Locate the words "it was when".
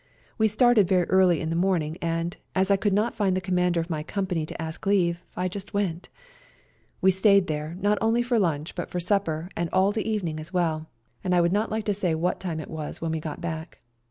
12.59-13.11